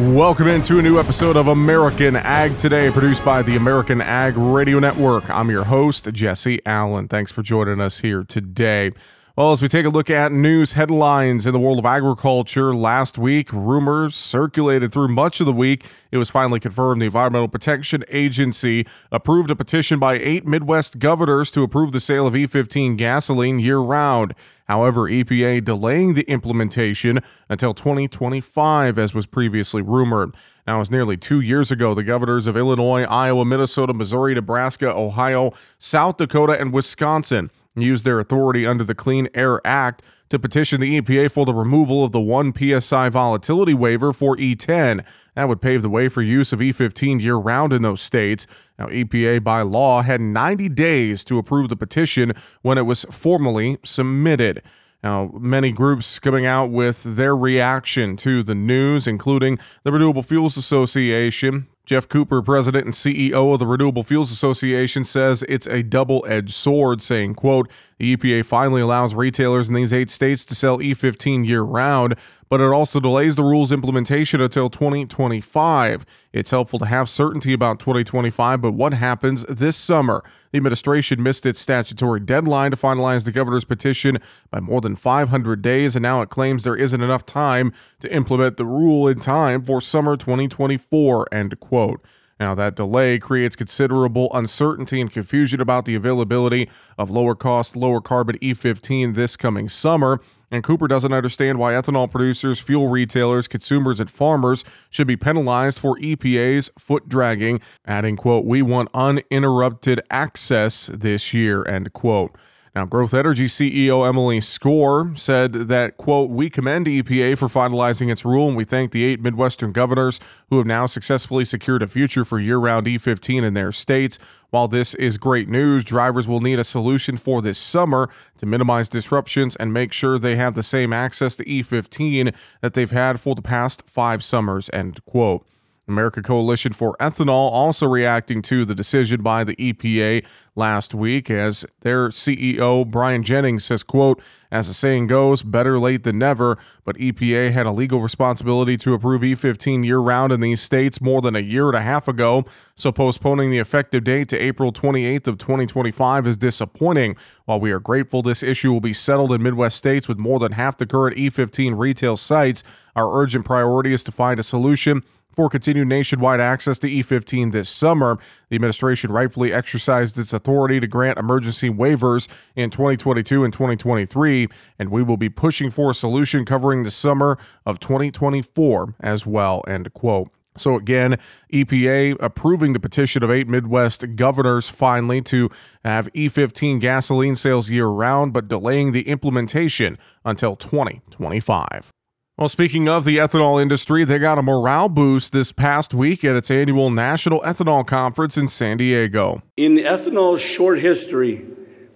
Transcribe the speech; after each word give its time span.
Welcome 0.00 0.48
into 0.48 0.78
a 0.78 0.82
new 0.82 0.98
episode 0.98 1.36
of 1.36 1.48
American 1.48 2.16
Ag 2.16 2.56
Today, 2.56 2.90
produced 2.90 3.22
by 3.22 3.42
the 3.42 3.56
American 3.56 4.00
Ag 4.00 4.34
Radio 4.34 4.78
Network. 4.78 5.28
I'm 5.28 5.50
your 5.50 5.64
host, 5.64 6.10
Jesse 6.10 6.58
Allen. 6.64 7.06
Thanks 7.06 7.30
for 7.30 7.42
joining 7.42 7.82
us 7.82 8.00
here 8.00 8.24
today. 8.24 8.92
Well, 9.36 9.52
as 9.52 9.60
we 9.60 9.68
take 9.68 9.84
a 9.84 9.90
look 9.90 10.08
at 10.08 10.32
news 10.32 10.72
headlines 10.72 11.46
in 11.46 11.52
the 11.52 11.58
world 11.58 11.78
of 11.78 11.84
agriculture, 11.84 12.74
last 12.74 13.18
week 13.18 13.52
rumors 13.52 14.16
circulated 14.16 14.90
through 14.90 15.08
much 15.08 15.38
of 15.40 15.46
the 15.46 15.52
week. 15.52 15.84
It 16.10 16.16
was 16.16 16.30
finally 16.30 16.60
confirmed 16.60 17.02
the 17.02 17.06
Environmental 17.06 17.48
Protection 17.48 18.02
Agency 18.08 18.86
approved 19.12 19.50
a 19.50 19.56
petition 19.56 19.98
by 19.98 20.14
eight 20.14 20.46
Midwest 20.46 20.98
governors 20.98 21.50
to 21.50 21.62
approve 21.62 21.92
the 21.92 22.00
sale 22.00 22.26
of 22.26 22.32
E15 22.32 22.96
gasoline 22.96 23.58
year 23.58 23.78
round. 23.78 24.34
However, 24.70 25.10
EPA 25.10 25.64
delaying 25.64 26.14
the 26.14 26.22
implementation 26.30 27.18
until 27.48 27.74
2025, 27.74 29.00
as 29.00 29.12
was 29.12 29.26
previously 29.26 29.82
rumored. 29.82 30.32
Now, 30.64 30.78
was 30.78 30.92
nearly 30.92 31.16
two 31.16 31.40
years 31.40 31.72
ago, 31.72 31.92
the 31.92 32.04
governors 32.04 32.46
of 32.46 32.56
Illinois, 32.56 33.02
Iowa, 33.02 33.44
Minnesota, 33.44 33.92
Missouri, 33.92 34.32
Nebraska, 34.32 34.88
Ohio, 34.88 35.50
South 35.80 36.18
Dakota, 36.18 36.52
and 36.52 36.72
Wisconsin 36.72 37.50
used 37.74 38.04
their 38.04 38.20
authority 38.20 38.64
under 38.64 38.84
the 38.84 38.94
Clean 38.94 39.28
Air 39.34 39.60
Act 39.66 40.02
to 40.30 40.38
petition 40.38 40.80
the 40.80 41.00
EPA 41.00 41.30
for 41.30 41.44
the 41.44 41.52
removal 41.52 42.02
of 42.02 42.12
the 42.12 42.20
1 42.20 42.54
psi 42.80 43.08
volatility 43.08 43.74
waiver 43.74 44.12
for 44.12 44.36
E10. 44.36 45.04
That 45.34 45.48
would 45.48 45.60
pave 45.60 45.82
the 45.82 45.90
way 45.90 46.08
for 46.08 46.22
use 46.22 46.52
of 46.52 46.60
E15 46.60 47.20
year 47.20 47.36
round 47.36 47.72
in 47.72 47.82
those 47.82 48.00
states. 48.00 48.46
Now, 48.78 48.86
EPA 48.86 49.44
by 49.44 49.62
law 49.62 50.02
had 50.02 50.20
90 50.20 50.68
days 50.70 51.24
to 51.24 51.38
approve 51.38 51.68
the 51.68 51.76
petition 51.76 52.32
when 52.62 52.78
it 52.78 52.86
was 52.86 53.04
formally 53.10 53.78
submitted. 53.84 54.62
Now, 55.02 55.30
many 55.38 55.72
groups 55.72 56.18
coming 56.18 56.46
out 56.46 56.70
with 56.70 57.02
their 57.16 57.34
reaction 57.34 58.16
to 58.18 58.42
the 58.42 58.54
news, 58.54 59.06
including 59.06 59.58
the 59.82 59.92
Renewable 59.92 60.22
Fuels 60.22 60.56
Association, 60.56 61.68
Geoff 61.86 62.08
Cooper, 62.08 62.42
president 62.42 62.84
and 62.84 62.94
CEO 62.94 63.52
of 63.52 63.58
the 63.58 63.66
Renewable 63.66 64.02
Fuels 64.02 64.30
Association, 64.30 65.04
says 65.04 65.42
it's 65.48 65.66
a 65.66 65.82
double-edged 65.82 66.52
sword, 66.52 67.00
saying, 67.00 67.34
quote, 67.34 67.70
the 68.00 68.16
EPA 68.16 68.46
finally 68.46 68.80
allows 68.80 69.14
retailers 69.14 69.68
in 69.68 69.74
these 69.74 69.92
eight 69.92 70.08
states 70.08 70.46
to 70.46 70.54
sell 70.54 70.78
E15 70.78 71.46
year-round, 71.46 72.14
but 72.48 72.58
it 72.58 72.72
also 72.72 72.98
delays 72.98 73.36
the 73.36 73.42
rule's 73.42 73.72
implementation 73.72 74.40
until 74.40 74.70
2025. 74.70 76.06
It's 76.32 76.50
helpful 76.50 76.78
to 76.78 76.86
have 76.86 77.10
certainty 77.10 77.52
about 77.52 77.78
2025, 77.78 78.62
but 78.62 78.72
what 78.72 78.94
happens 78.94 79.44
this 79.50 79.76
summer? 79.76 80.24
The 80.50 80.56
administration 80.56 81.22
missed 81.22 81.44
its 81.44 81.60
statutory 81.60 82.20
deadline 82.20 82.70
to 82.70 82.76
finalize 82.78 83.24
the 83.24 83.32
governor's 83.32 83.66
petition 83.66 84.16
by 84.50 84.60
more 84.60 84.80
than 84.80 84.96
500 84.96 85.60
days, 85.60 85.94
and 85.94 86.02
now 86.02 86.22
it 86.22 86.30
claims 86.30 86.64
there 86.64 86.76
isn't 86.76 87.02
enough 87.02 87.26
time 87.26 87.70
to 88.00 88.10
implement 88.10 88.56
the 88.56 88.64
rule 88.64 89.08
in 89.08 89.20
time 89.20 89.62
for 89.62 89.82
summer 89.82 90.16
2024. 90.16 91.28
End 91.34 91.60
quote. 91.60 92.02
Now, 92.40 92.54
that 92.54 92.74
delay 92.74 93.18
creates 93.18 93.54
considerable 93.54 94.30
uncertainty 94.32 94.98
and 94.98 95.12
confusion 95.12 95.60
about 95.60 95.84
the 95.84 95.94
availability 95.94 96.70
of 96.96 97.10
lower 97.10 97.34
cost, 97.34 97.76
lower 97.76 98.00
carbon 98.00 98.38
E15 98.38 99.14
this 99.14 99.36
coming 99.36 99.68
summer. 99.68 100.20
And 100.50 100.64
Cooper 100.64 100.88
doesn't 100.88 101.12
understand 101.12 101.58
why 101.58 101.74
ethanol 101.74 102.10
producers, 102.10 102.58
fuel 102.58 102.88
retailers, 102.88 103.46
consumers, 103.46 104.00
and 104.00 104.10
farmers 104.10 104.64
should 104.88 105.06
be 105.06 105.18
penalized 105.18 105.78
for 105.78 105.96
EPA's 105.98 106.70
foot 106.78 107.10
dragging, 107.10 107.60
adding, 107.84 108.16
quote, 108.16 108.46
we 108.46 108.62
want 108.62 108.88
uninterrupted 108.94 110.00
access 110.10 110.86
this 110.86 111.34
year, 111.34 111.64
end 111.68 111.92
quote. 111.92 112.34
Now, 112.72 112.84
Growth 112.84 113.14
Energy 113.14 113.46
CEO 113.46 114.08
Emily 114.08 114.38
Skor 114.38 115.18
said 115.18 115.52
that, 115.52 115.96
quote, 115.96 116.30
we 116.30 116.48
commend 116.48 116.86
EPA 116.86 117.36
for 117.36 117.48
finalizing 117.48 118.12
its 118.12 118.24
rule 118.24 118.46
and 118.46 118.56
we 118.56 118.64
thank 118.64 118.92
the 118.92 119.04
eight 119.04 119.20
Midwestern 119.20 119.72
governors 119.72 120.20
who 120.50 120.58
have 120.58 120.66
now 120.66 120.86
successfully 120.86 121.44
secured 121.44 121.82
a 121.82 121.88
future 121.88 122.24
for 122.24 122.38
year 122.38 122.58
round 122.58 122.86
E15 122.86 123.42
in 123.42 123.54
their 123.54 123.72
states. 123.72 124.20
While 124.50 124.68
this 124.68 124.94
is 124.94 125.18
great 125.18 125.48
news, 125.48 125.84
drivers 125.84 126.28
will 126.28 126.40
need 126.40 126.60
a 126.60 126.64
solution 126.64 127.16
for 127.16 127.42
this 127.42 127.58
summer 127.58 128.08
to 128.38 128.46
minimize 128.46 128.88
disruptions 128.88 129.56
and 129.56 129.72
make 129.72 129.92
sure 129.92 130.16
they 130.16 130.36
have 130.36 130.54
the 130.54 130.62
same 130.62 130.92
access 130.92 131.34
to 131.36 131.44
E15 131.44 132.32
that 132.60 132.74
they've 132.74 132.90
had 132.92 133.18
for 133.18 133.34
the 133.34 133.42
past 133.42 133.82
five 133.88 134.22
summers, 134.22 134.70
end 134.72 135.04
quote. 135.06 135.44
America 135.90 136.22
Coalition 136.22 136.72
for 136.72 136.96
Ethanol 136.98 137.50
also 137.50 137.86
reacting 137.86 138.40
to 138.42 138.64
the 138.64 138.74
decision 138.74 139.22
by 139.22 139.44
the 139.44 139.56
EPA 139.56 140.24
last 140.56 140.94
week 140.94 141.30
as 141.30 141.64
their 141.80 142.08
CEO 142.08 142.88
Brian 142.88 143.22
Jennings 143.22 143.64
says 143.64 143.82
quote 143.82 144.20
as 144.50 144.66
the 144.68 144.74
saying 144.74 145.06
goes 145.06 145.42
better 145.42 145.78
late 145.78 146.02
than 146.02 146.18
never 146.18 146.58
but 146.84 146.96
EPA 146.96 147.52
had 147.52 147.66
a 147.66 147.70
legal 147.70 148.00
responsibility 148.00 148.76
to 148.76 148.92
approve 148.92 149.22
E15 149.22 149.84
year 149.84 149.98
round 149.98 150.32
in 150.32 150.40
these 150.40 150.60
states 150.60 151.00
more 151.00 151.20
than 151.20 151.36
a 151.36 151.40
year 151.40 151.68
and 151.68 151.76
a 151.76 151.82
half 151.82 152.08
ago. 152.08 152.44
So 152.74 152.90
postponing 152.90 153.50
the 153.50 153.58
effective 153.58 154.04
date 154.04 154.28
to 154.30 154.38
April 154.38 154.72
28th 154.72 155.28
of 155.28 155.38
2025 155.38 156.26
is 156.26 156.36
disappointing. 156.36 157.16
While 157.44 157.60
we 157.60 157.70
are 157.70 157.80
grateful 157.80 158.22
this 158.22 158.42
issue 158.42 158.72
will 158.72 158.80
be 158.80 158.92
settled 158.92 159.32
in 159.32 159.42
Midwest 159.42 159.76
states 159.76 160.08
with 160.08 160.18
more 160.18 160.38
than 160.38 160.52
half 160.52 160.76
the 160.76 160.86
current 160.86 161.16
E15 161.16 161.78
retail 161.78 162.16
sites 162.16 162.62
our 162.96 163.20
urgent 163.20 163.44
priority 163.44 163.92
is 163.92 164.04
to 164.04 164.12
find 164.12 164.40
a 164.40 164.42
solution 164.42 165.02
for 165.32 165.48
continued 165.48 165.88
nationwide 165.88 166.40
access 166.40 166.78
to 166.80 166.88
E15 166.88 167.52
this 167.52 167.68
summer. 167.68 168.18
The 168.48 168.56
administration 168.56 169.12
rightfully 169.12 169.52
exercised 169.52 170.18
its 170.18 170.32
authority 170.32 170.80
to 170.80 170.86
grant 170.86 171.18
emergency 171.18 171.70
waivers 171.70 172.28
in 172.56 172.70
2022 172.70 173.44
and 173.44 173.52
2023, 173.52 174.48
and 174.78 174.90
we 174.90 175.02
will 175.02 175.16
be 175.16 175.28
pushing 175.28 175.70
for 175.70 175.90
a 175.90 175.94
solution 175.94 176.44
covering 176.44 176.82
the 176.82 176.90
summer 176.90 177.38
of 177.64 177.80
2024 177.80 178.94
as 179.00 179.26
well. 179.26 179.62
End 179.66 179.92
quote. 179.92 180.30
So, 180.56 180.74
again, 180.74 181.16
EPA 181.52 182.16
approving 182.20 182.72
the 182.72 182.80
petition 182.80 183.22
of 183.22 183.30
eight 183.30 183.46
Midwest 183.46 184.16
governors 184.16 184.68
finally 184.68 185.22
to 185.22 185.48
have 185.84 186.12
E15 186.12 186.80
gasoline 186.80 187.36
sales 187.36 187.70
year 187.70 187.86
round, 187.86 188.32
but 188.32 188.48
delaying 188.48 188.92
the 188.92 189.08
implementation 189.08 189.96
until 190.24 190.56
2025. 190.56 191.92
Well, 192.40 192.48
speaking 192.48 192.88
of 192.88 193.04
the 193.04 193.18
ethanol 193.18 193.60
industry, 193.60 194.02
they 194.02 194.18
got 194.18 194.38
a 194.38 194.42
morale 194.42 194.88
boost 194.88 195.32
this 195.32 195.52
past 195.52 195.92
week 195.92 196.24
at 196.24 196.36
its 196.36 196.50
annual 196.50 196.88
National 196.88 197.42
Ethanol 197.42 197.86
Conference 197.86 198.38
in 198.38 198.48
San 198.48 198.78
Diego. 198.78 199.42
In 199.58 199.76
ethanol's 199.76 200.40
short 200.40 200.78
history, 200.78 201.44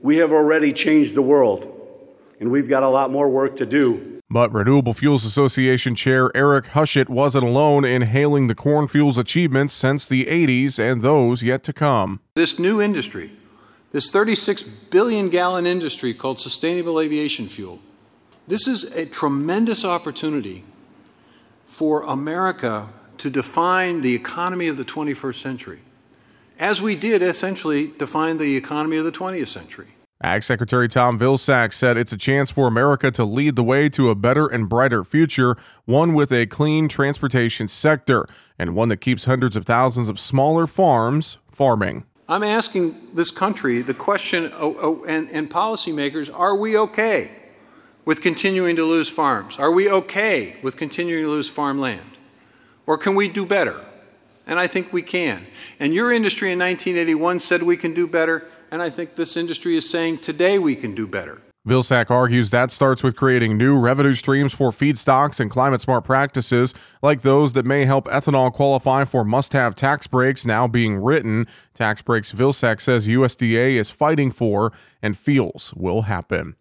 we 0.02 0.18
have 0.18 0.32
already 0.32 0.74
changed 0.74 1.14
the 1.14 1.22
world, 1.22 1.66
and 2.40 2.50
we've 2.50 2.68
got 2.68 2.82
a 2.82 2.90
lot 2.90 3.10
more 3.10 3.30
work 3.30 3.56
to 3.56 3.64
do. 3.64 4.20
But 4.28 4.52
Renewable 4.52 4.92
Fuels 4.92 5.24
Association 5.24 5.94
Chair 5.94 6.30
Eric 6.36 6.66
Hushet 6.66 7.08
wasn't 7.08 7.44
alone 7.44 7.86
in 7.86 8.02
hailing 8.02 8.48
the 8.48 8.54
corn 8.54 8.86
fuels 8.86 9.16
achievements 9.16 9.72
since 9.72 10.06
the 10.06 10.26
80s 10.26 10.78
and 10.78 11.00
those 11.00 11.42
yet 11.42 11.62
to 11.62 11.72
come. 11.72 12.20
This 12.34 12.58
new 12.58 12.82
industry, 12.82 13.30
this 13.92 14.10
36 14.10 14.62
billion 14.62 15.30
gallon 15.30 15.64
industry 15.64 16.12
called 16.12 16.38
sustainable 16.38 17.00
aviation 17.00 17.48
fuel, 17.48 17.80
this 18.46 18.66
is 18.66 18.84
a 18.92 19.06
tremendous 19.06 19.84
opportunity 19.84 20.64
for 21.66 22.02
America 22.02 22.88
to 23.18 23.30
define 23.30 24.02
the 24.02 24.14
economy 24.14 24.68
of 24.68 24.76
the 24.76 24.84
21st 24.84 25.40
century, 25.40 25.78
as 26.58 26.82
we 26.82 26.94
did 26.94 27.22
essentially 27.22 27.92
define 27.98 28.38
the 28.38 28.56
economy 28.56 28.96
of 28.96 29.04
the 29.04 29.12
20th 29.12 29.48
century. 29.48 29.88
Ag 30.22 30.42
Secretary 30.42 30.88
Tom 30.88 31.18
Vilsack 31.18 31.72
said 31.72 31.96
it's 31.96 32.12
a 32.12 32.16
chance 32.16 32.50
for 32.50 32.66
America 32.66 33.10
to 33.10 33.24
lead 33.24 33.56
the 33.56 33.64
way 33.64 33.88
to 33.90 34.10
a 34.10 34.14
better 34.14 34.46
and 34.46 34.68
brighter 34.68 35.04
future, 35.04 35.56
one 35.84 36.14
with 36.14 36.32
a 36.32 36.46
clean 36.46 36.88
transportation 36.88 37.68
sector, 37.68 38.26
and 38.58 38.74
one 38.74 38.88
that 38.88 38.98
keeps 38.98 39.24
hundreds 39.24 39.56
of 39.56 39.66
thousands 39.66 40.08
of 40.08 40.20
smaller 40.20 40.66
farms 40.66 41.38
farming. 41.50 42.04
I'm 42.28 42.42
asking 42.42 42.94
this 43.14 43.30
country 43.30 43.82
the 43.82 43.92
question, 43.92 44.50
oh, 44.54 44.76
oh, 44.80 45.04
and, 45.04 45.28
and 45.30 45.50
policymakers, 45.50 46.30
are 46.32 46.56
we 46.56 46.78
okay? 46.78 47.30
With 48.04 48.20
continuing 48.20 48.76
to 48.76 48.84
lose 48.84 49.08
farms? 49.08 49.58
Are 49.58 49.72
we 49.72 49.90
okay 49.90 50.56
with 50.62 50.76
continuing 50.76 51.24
to 51.24 51.30
lose 51.30 51.48
farmland? 51.48 52.16
Or 52.86 52.98
can 52.98 53.14
we 53.14 53.28
do 53.28 53.46
better? 53.46 53.80
And 54.46 54.58
I 54.58 54.66
think 54.66 54.92
we 54.92 55.02
can. 55.02 55.46
And 55.80 55.94
your 55.94 56.12
industry 56.12 56.52
in 56.52 56.58
1981 56.58 57.40
said 57.40 57.62
we 57.62 57.76
can 57.76 57.94
do 57.94 58.06
better, 58.06 58.46
and 58.70 58.82
I 58.82 58.90
think 58.90 59.14
this 59.14 59.36
industry 59.36 59.76
is 59.76 59.88
saying 59.88 60.18
today 60.18 60.58
we 60.58 60.76
can 60.76 60.94
do 60.94 61.06
better. 61.06 61.40
Vilsack 61.66 62.10
argues 62.10 62.50
that 62.50 62.70
starts 62.70 63.02
with 63.02 63.16
creating 63.16 63.56
new 63.56 63.78
revenue 63.78 64.12
streams 64.12 64.52
for 64.52 64.70
feedstocks 64.70 65.40
and 65.40 65.50
climate 65.50 65.80
smart 65.80 66.04
practices, 66.04 66.74
like 67.00 67.22
those 67.22 67.54
that 67.54 67.64
may 67.64 67.86
help 67.86 68.04
ethanol 68.08 68.52
qualify 68.52 69.04
for 69.06 69.24
must 69.24 69.54
have 69.54 69.74
tax 69.74 70.06
breaks 70.06 70.44
now 70.44 70.68
being 70.68 70.96
written. 70.96 71.46
Tax 71.72 72.02
breaks 72.02 72.32
Vilsack 72.32 72.82
says 72.82 73.08
USDA 73.08 73.76
is 73.76 73.88
fighting 73.88 74.30
for 74.30 74.72
and 75.00 75.16
feels 75.16 75.72
will 75.72 76.02
happen. 76.02 76.54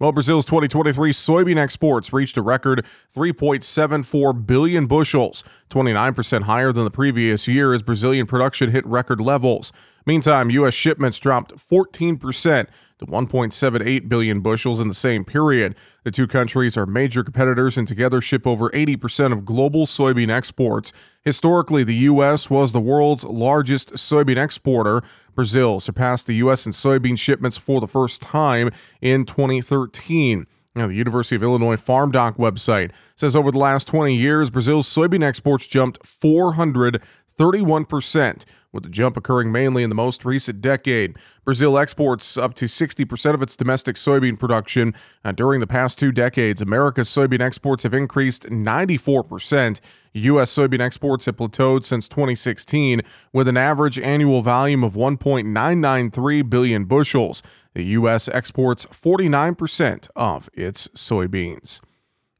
Well, 0.00 0.10
Brazil's 0.10 0.44
2023 0.46 1.12
soybean 1.12 1.56
exports 1.56 2.12
reached 2.12 2.36
a 2.36 2.42
record 2.42 2.84
3.74 3.14 4.44
billion 4.44 4.86
bushels, 4.86 5.44
29% 5.70 6.42
higher 6.42 6.72
than 6.72 6.82
the 6.82 6.90
previous 6.90 7.46
year 7.46 7.72
as 7.72 7.80
Brazilian 7.80 8.26
production 8.26 8.72
hit 8.72 8.84
record 8.86 9.20
levels. 9.20 9.72
Meantime, 10.04 10.50
U.S. 10.50 10.74
shipments 10.74 11.20
dropped 11.20 11.54
14% 11.56 12.66
to 12.98 13.06
1.78 13.06 14.08
billion 14.08 14.40
bushels 14.40 14.80
in 14.80 14.88
the 14.88 14.94
same 14.94 15.24
period. 15.24 15.74
The 16.02 16.10
two 16.10 16.26
countries 16.26 16.76
are 16.76 16.86
major 16.86 17.24
competitors 17.24 17.78
and 17.78 17.88
together 17.88 18.20
ship 18.20 18.46
over 18.46 18.70
80% 18.70 19.32
of 19.32 19.44
global 19.44 19.86
soybean 19.86 20.30
exports. 20.30 20.92
Historically, 21.22 21.84
the 21.84 21.94
U.S. 21.94 22.50
was 22.50 22.72
the 22.72 22.80
world's 22.80 23.24
largest 23.24 23.94
soybean 23.94 24.42
exporter. 24.42 25.02
Brazil 25.34 25.80
surpassed 25.80 26.26
the 26.26 26.34
U.S. 26.36 26.66
in 26.66 26.72
soybean 26.72 27.18
shipments 27.18 27.56
for 27.56 27.80
the 27.80 27.88
first 27.88 28.22
time 28.22 28.70
in 29.00 29.24
2013. 29.24 30.46
Now, 30.76 30.88
the 30.88 30.94
University 30.94 31.36
of 31.36 31.42
Illinois 31.42 31.76
Farm 31.76 32.10
Doc 32.10 32.36
website 32.36 32.90
says 33.16 33.36
over 33.36 33.52
the 33.52 33.58
last 33.58 33.86
20 33.86 34.12
years, 34.14 34.50
Brazil's 34.50 34.92
soybean 34.92 35.22
exports 35.22 35.68
jumped 35.68 36.02
431%, 36.02 38.44
with 38.74 38.82
the 38.82 38.90
jump 38.90 39.16
occurring 39.16 39.52
mainly 39.52 39.82
in 39.82 39.88
the 39.88 39.94
most 39.94 40.24
recent 40.24 40.60
decade. 40.60 41.16
Brazil 41.44 41.78
exports 41.78 42.36
up 42.36 42.52
to 42.54 42.66
60% 42.66 43.34
of 43.34 43.40
its 43.40 43.56
domestic 43.56 43.96
soybean 43.96 44.38
production. 44.38 44.92
Uh, 45.24 45.32
during 45.32 45.60
the 45.60 45.66
past 45.66 45.98
two 45.98 46.12
decades, 46.12 46.60
America's 46.60 47.08
soybean 47.08 47.40
exports 47.40 47.84
have 47.84 47.94
increased 47.94 48.42
94%. 48.44 49.80
U.S. 50.14 50.54
soybean 50.54 50.80
exports 50.80 51.26
have 51.26 51.36
plateaued 51.36 51.84
since 51.84 52.08
2016, 52.08 53.02
with 53.32 53.48
an 53.48 53.56
average 53.56 53.98
annual 53.98 54.42
volume 54.42 54.84
of 54.84 54.94
1.993 54.94 56.50
billion 56.50 56.84
bushels. 56.84 57.42
The 57.74 57.84
U.S. 57.84 58.28
exports 58.28 58.86
49% 58.86 60.08
of 60.14 60.48
its 60.54 60.88
soybeans. 60.88 61.80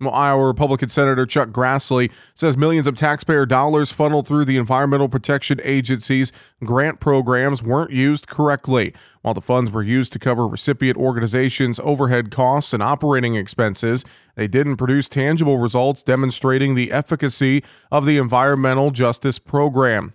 Iowa 0.02 0.46
Republican 0.46 0.88
Senator 0.88 1.25
Chuck 1.25 1.50
Grassley 1.50 2.11
says 2.35 2.56
millions 2.56 2.87
of 2.87 2.96
taxpayer 2.96 3.46
dollars 3.46 3.93
funneled 3.93 4.26
through 4.26 4.44
the 4.44 4.56
Environmental 4.56 5.08
Protection 5.08 5.61
Agency's 5.62 6.32
grant 6.64 6.99
programs 7.00 7.62
weren't 7.62 7.93
used 7.93 8.26
correctly. 8.26 8.93
While 9.23 9.35
the 9.35 9.41
funds 9.41 9.70
were 9.70 9.82
used 9.82 10.12
to 10.14 10.19
cover 10.19 10.49
recipient 10.49 10.99
organizations' 10.99 11.81
overhead 11.81 12.31
costs 12.31 12.73
and 12.73 12.82
operating 12.82 13.37
expenses, 13.37 14.05
they 14.35 14.49
didn't 14.49 14.76
produce 14.76 15.08
tangible 15.08 15.58
results 15.58 16.02
demonstrating 16.02 16.75
the 16.75 16.90
efficacy 16.90 17.62
of 17.93 18.05
the 18.05 18.19
Environmental 18.19 18.90
Justice 18.90 19.38
Program. 19.38 20.14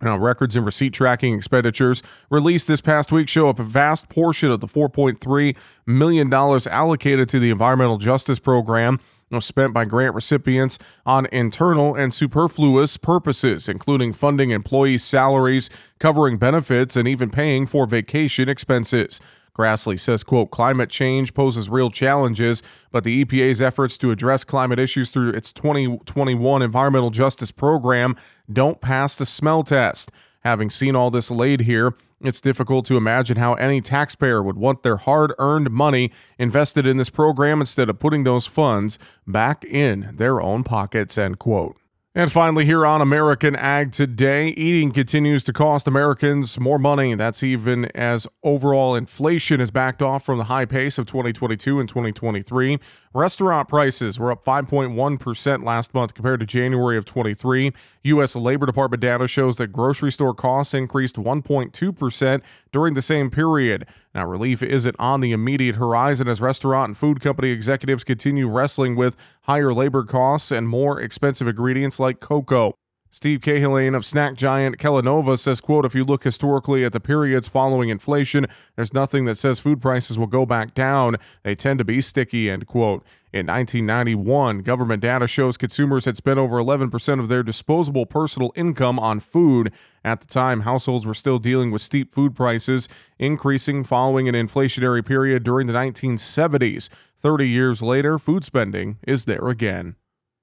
Now, 0.00 0.18
records 0.18 0.56
and 0.56 0.66
receipt 0.66 0.92
tracking 0.92 1.34
expenditures 1.34 2.02
released 2.30 2.68
this 2.68 2.82
past 2.82 3.10
week 3.10 3.30
show 3.30 3.48
up 3.48 3.58
a 3.58 3.64
vast 3.64 4.10
portion 4.10 4.50
of 4.50 4.60
the 4.60 4.66
$4.3 4.66 5.56
million 5.86 6.32
allocated 6.32 7.28
to 7.30 7.38
the 7.40 7.50
Environmental 7.50 7.96
Justice 7.96 8.38
Program 8.38 9.00
you 9.30 9.36
know, 9.36 9.40
spent 9.40 9.74
by 9.74 9.84
grant 9.84 10.14
recipients 10.14 10.78
on 11.04 11.26
internal 11.32 11.94
and 11.94 12.14
superfluous 12.14 12.96
purposes, 12.96 13.68
including 13.68 14.12
funding 14.12 14.50
employees' 14.50 15.02
salaries, 15.02 15.68
covering 15.98 16.36
benefits, 16.36 16.96
and 16.96 17.08
even 17.08 17.30
paying 17.30 17.66
for 17.66 17.86
vacation 17.86 18.48
expenses. 18.48 19.20
Grassley 19.56 19.98
says, 19.98 20.22
quote, 20.22 20.50
climate 20.50 20.90
change 20.90 21.32
poses 21.32 21.68
real 21.68 21.90
challenges, 21.90 22.62
but 22.92 23.04
the 23.04 23.24
EPA's 23.24 23.62
efforts 23.62 23.96
to 23.98 24.10
address 24.10 24.44
climate 24.44 24.78
issues 24.78 25.10
through 25.10 25.30
its 25.30 25.52
2021 25.52 26.62
Environmental 26.62 27.10
Justice 27.10 27.50
Program 27.50 28.16
don't 28.52 28.80
pass 28.80 29.16
the 29.16 29.26
smell 29.26 29.62
test. 29.62 30.12
Having 30.40 30.70
seen 30.70 30.94
all 30.94 31.10
this 31.10 31.30
laid 31.30 31.62
here, 31.62 31.94
it's 32.20 32.40
difficult 32.40 32.86
to 32.86 32.96
imagine 32.96 33.36
how 33.36 33.54
any 33.54 33.80
taxpayer 33.80 34.42
would 34.42 34.56
want 34.56 34.82
their 34.82 34.96
hard 34.96 35.32
earned 35.38 35.70
money 35.70 36.12
invested 36.38 36.86
in 36.86 36.96
this 36.96 37.10
program 37.10 37.60
instead 37.60 37.88
of 37.88 37.98
putting 37.98 38.24
those 38.24 38.46
funds 38.46 38.98
back 39.26 39.64
in 39.64 40.14
their 40.16 40.40
own 40.40 40.64
pockets, 40.64 41.18
end 41.18 41.38
quote. 41.38 41.76
And 42.18 42.32
finally, 42.32 42.64
here 42.64 42.86
on 42.86 43.02
American 43.02 43.54
Ag 43.56 43.92
Today, 43.92 44.48
eating 44.48 44.90
continues 44.90 45.44
to 45.44 45.52
cost 45.52 45.86
Americans 45.86 46.58
more 46.58 46.78
money. 46.78 47.14
That's 47.14 47.42
even 47.42 47.84
as 47.94 48.26
overall 48.42 48.94
inflation 48.94 49.60
has 49.60 49.70
backed 49.70 50.00
off 50.00 50.24
from 50.24 50.38
the 50.38 50.44
high 50.44 50.64
pace 50.64 50.96
of 50.96 51.04
2022 51.04 51.78
and 51.78 51.86
2023. 51.86 52.80
Restaurant 53.12 53.68
prices 53.68 54.18
were 54.18 54.32
up 54.32 54.42
5.1% 54.46 55.62
last 55.62 55.92
month 55.92 56.14
compared 56.14 56.40
to 56.40 56.46
January 56.46 56.96
of 56.96 57.04
23. 57.04 57.74
U.S. 58.04 58.34
Labor 58.34 58.64
Department 58.64 59.02
data 59.02 59.28
shows 59.28 59.56
that 59.56 59.66
grocery 59.66 60.10
store 60.10 60.32
costs 60.32 60.72
increased 60.72 61.16
1.2% 61.16 62.42
during 62.76 62.92
the 62.92 63.00
same 63.00 63.30
period. 63.30 63.86
Now, 64.14 64.26
relief 64.26 64.62
isn't 64.62 64.96
on 64.98 65.22
the 65.22 65.32
immediate 65.32 65.76
horizon 65.76 66.28
as 66.28 66.42
restaurant 66.42 66.90
and 66.90 66.98
food 66.98 67.22
company 67.22 67.48
executives 67.48 68.04
continue 68.04 68.50
wrestling 68.50 68.96
with 68.96 69.16
higher 69.44 69.72
labor 69.72 70.04
costs 70.04 70.50
and 70.50 70.68
more 70.68 71.00
expensive 71.00 71.48
ingredients 71.48 71.98
like 71.98 72.20
cocoa. 72.20 72.74
Steve 73.16 73.40
Cahillane 73.40 73.96
of 73.96 74.04
snack 74.04 74.34
giant 74.34 74.76
Kellanova 74.76 75.38
says, 75.38 75.62
quote, 75.62 75.86
if 75.86 75.94
you 75.94 76.04
look 76.04 76.24
historically 76.24 76.84
at 76.84 76.92
the 76.92 77.00
periods 77.00 77.48
following 77.48 77.88
inflation, 77.88 78.46
there's 78.76 78.92
nothing 78.92 79.24
that 79.24 79.38
says 79.38 79.58
food 79.58 79.80
prices 79.80 80.18
will 80.18 80.26
go 80.26 80.44
back 80.44 80.74
down. 80.74 81.16
They 81.42 81.54
tend 81.54 81.78
to 81.78 81.84
be 81.86 82.02
sticky, 82.02 82.50
end 82.50 82.66
quote. 82.66 83.02
In 83.32 83.46
1991, 83.46 84.58
government 84.58 85.00
data 85.00 85.26
shows 85.26 85.56
consumers 85.56 86.04
had 86.04 86.18
spent 86.18 86.38
over 86.38 86.58
11% 86.58 87.18
of 87.18 87.28
their 87.28 87.42
disposable 87.42 88.04
personal 88.04 88.52
income 88.54 88.98
on 88.98 89.20
food. 89.20 89.72
At 90.04 90.20
the 90.20 90.26
time, 90.26 90.60
households 90.60 91.06
were 91.06 91.14
still 91.14 91.38
dealing 91.38 91.70
with 91.70 91.80
steep 91.80 92.14
food 92.14 92.36
prices, 92.36 92.86
increasing 93.18 93.82
following 93.82 94.28
an 94.28 94.34
inflationary 94.34 95.02
period 95.02 95.42
during 95.42 95.68
the 95.68 95.72
1970s. 95.72 96.90
30 97.16 97.48
years 97.48 97.80
later, 97.80 98.18
food 98.18 98.44
spending 98.44 98.98
is 99.06 99.24
there 99.24 99.48
again. 99.48 99.96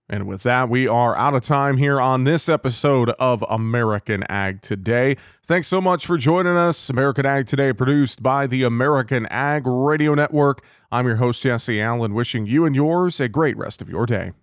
And 0.10 0.28
with 0.28 0.44
that, 0.44 0.70
we 0.70 0.88
are 0.88 1.16
out 1.18 1.34
of 1.34 1.44
time 1.44 1.78
here 1.78 2.00
on 2.00 2.26
this 2.26 2.50
episode 2.50 3.10
of 3.12 3.44
American 3.50 4.24
Ag 4.30 4.62
Today. 4.62 5.16
Thanks 5.46 5.68
so 5.70 5.80
much 5.80 6.06
for 6.06 6.18
joining 6.18 6.58
us. 6.58 6.90
American 6.90 7.26
Ag 7.26 7.48
Today, 7.48 7.72
produced 7.72 8.22
by 8.22 8.46
the 8.46 8.64
American 8.64 9.26
Ag 9.28 9.66
Radio 9.66 10.14
Network. 10.14 10.64
I'm 10.92 11.08
your 11.08 11.16
host, 11.16 11.42
Jesse 11.44 11.82
Allen, 11.82 12.14
wishing 12.14 12.46
you 12.46 12.66
and 12.66 12.76
yours 12.76 13.20
a 13.20 13.30
great 13.30 13.58
rest 13.58 13.82
of 13.82 13.90
your 13.90 14.06
day. 14.06 14.34